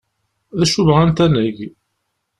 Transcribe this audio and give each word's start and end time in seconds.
D 0.57 0.59
acu 0.65 0.81
bɣant 0.87 1.23
ad 1.25 1.31
neg? 1.33 1.57